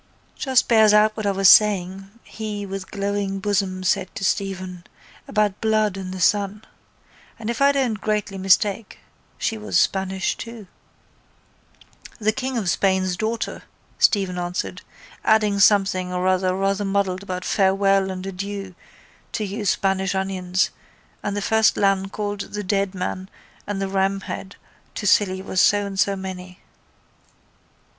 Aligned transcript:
—Just 0.35 0.67
bears 0.67 0.95
out 0.95 1.15
what 1.15 1.27
I 1.27 1.31
was 1.31 1.47
saying, 1.47 2.09
he, 2.23 2.65
with 2.65 2.89
glowing 2.89 3.39
bosom 3.39 3.83
said 3.83 4.09
to 4.15 4.23
Stephen, 4.25 4.83
about 5.27 5.61
blood 5.61 5.95
and 5.95 6.11
the 6.11 6.19
sun. 6.19 6.65
And, 7.37 7.51
if 7.51 7.61
I 7.61 7.71
don't 7.71 8.01
greatly 8.01 8.39
mistake 8.39 8.97
she 9.37 9.59
was 9.59 9.79
Spanish 9.79 10.35
too. 10.35 10.65
—The 12.17 12.31
king 12.31 12.57
of 12.57 12.67
Spain's 12.67 13.15
daughter, 13.15 13.61
Stephen 13.99 14.39
answered, 14.39 14.81
adding 15.23 15.59
something 15.59 16.11
or 16.11 16.25
other 16.25 16.55
rather 16.55 16.83
muddled 16.83 17.21
about 17.21 17.45
farewell 17.45 18.09
and 18.09 18.25
adieu 18.25 18.73
to 19.33 19.43
you 19.45 19.65
Spanish 19.65 20.15
onions 20.15 20.71
and 21.21 21.37
the 21.37 21.43
first 21.43 21.77
land 21.77 22.11
called 22.11 22.53
the 22.53 22.63
Deadman 22.63 23.29
and 23.67 23.79
from 23.79 23.91
Ramhead 23.91 24.55
to 24.95 25.05
Scilly 25.05 25.43
was 25.43 25.61
so 25.61 25.85
and 25.85 25.99
so 25.99 26.15
many. 26.15 26.59